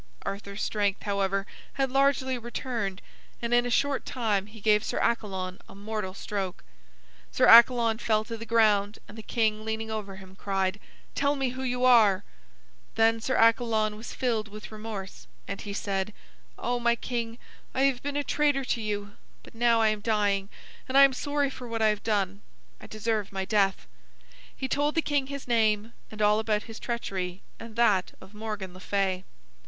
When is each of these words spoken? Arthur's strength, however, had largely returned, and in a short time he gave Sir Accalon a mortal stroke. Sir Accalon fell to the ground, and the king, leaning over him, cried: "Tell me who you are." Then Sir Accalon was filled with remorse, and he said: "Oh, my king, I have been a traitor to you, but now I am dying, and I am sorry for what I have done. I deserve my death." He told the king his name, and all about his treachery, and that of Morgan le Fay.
Arthur's 0.23 0.63
strength, 0.63 1.03
however, 1.03 1.45
had 1.73 1.91
largely 1.91 2.35
returned, 2.35 3.03
and 3.39 3.53
in 3.53 3.67
a 3.67 3.69
short 3.69 4.03
time 4.03 4.47
he 4.47 4.59
gave 4.59 4.83
Sir 4.83 4.99
Accalon 4.99 5.59
a 5.69 5.75
mortal 5.75 6.15
stroke. 6.15 6.63
Sir 7.31 7.45
Accalon 7.45 7.99
fell 7.99 8.23
to 8.23 8.35
the 8.35 8.43
ground, 8.47 8.97
and 9.07 9.15
the 9.15 9.21
king, 9.21 9.63
leaning 9.63 9.91
over 9.91 10.15
him, 10.15 10.35
cried: 10.35 10.79
"Tell 11.13 11.35
me 11.35 11.49
who 11.49 11.61
you 11.61 11.85
are." 11.85 12.23
Then 12.95 13.21
Sir 13.21 13.35
Accalon 13.35 13.95
was 13.95 14.11
filled 14.11 14.47
with 14.47 14.71
remorse, 14.71 15.27
and 15.47 15.61
he 15.61 15.71
said: 15.71 16.15
"Oh, 16.57 16.79
my 16.79 16.95
king, 16.95 17.37
I 17.75 17.83
have 17.83 18.01
been 18.01 18.17
a 18.17 18.23
traitor 18.23 18.65
to 18.65 18.81
you, 18.81 19.13
but 19.43 19.53
now 19.53 19.81
I 19.81 19.89
am 19.89 19.99
dying, 20.01 20.49
and 20.89 20.97
I 20.97 21.03
am 21.03 21.13
sorry 21.13 21.51
for 21.51 21.67
what 21.67 21.83
I 21.83 21.89
have 21.89 22.01
done. 22.01 22.41
I 22.79 22.87
deserve 22.87 23.31
my 23.31 23.45
death." 23.45 23.85
He 24.57 24.67
told 24.67 24.95
the 24.95 25.03
king 25.03 25.27
his 25.27 25.47
name, 25.47 25.93
and 26.09 26.23
all 26.23 26.39
about 26.39 26.63
his 26.63 26.79
treachery, 26.79 27.43
and 27.59 27.75
that 27.75 28.13
of 28.19 28.33
Morgan 28.33 28.73
le 28.73 28.79
Fay. 28.79 29.23